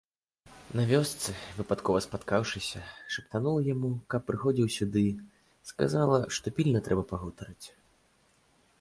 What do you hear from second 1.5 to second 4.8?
выпадкова спаткаўшыся, шапатнула яму, каб прыходзіў